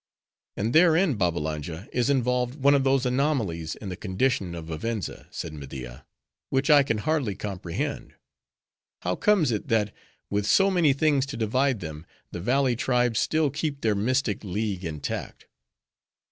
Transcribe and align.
"And 0.57 0.73
therein, 0.73 1.13
Babbalanja, 1.13 1.87
is 1.93 2.09
involved 2.09 2.55
one 2.55 2.73
of 2.73 2.83
those 2.83 3.05
anomalies 3.05 3.75
in 3.75 3.89
the 3.89 3.95
condition 3.95 4.55
of 4.55 4.65
Vivenza," 4.65 5.27
said 5.29 5.53
Media, 5.53 6.07
"which 6.49 6.71
I 6.71 6.81
can 6.81 6.97
hardly 6.97 7.35
comprehend. 7.35 8.15
How 9.03 9.15
comes 9.15 9.51
it, 9.51 9.67
that 9.67 9.93
with 10.27 10.47
so 10.47 10.71
Many 10.71 10.93
things 10.93 11.27
to 11.27 11.37
divide 11.37 11.81
them, 11.81 12.07
the 12.31 12.39
valley 12.41 12.75
tribes 12.75 13.19
still 13.19 13.51
keep 13.51 13.81
their 13.81 13.93
mystic 13.93 14.43
league 14.43 14.83
intact?" 14.83 15.45